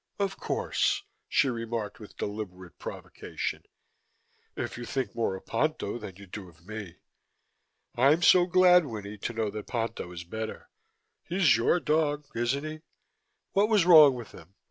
[0.17, 3.65] "Of course," she remarked with deliberate provocation,
[4.55, 6.95] "If you think more of Ponto than you do of me.
[7.93, 10.71] I'm so glad, Winnie, to know that Ponto is better.
[11.21, 12.81] He's your dog, isn't he?
[13.51, 14.55] What was wrong with him?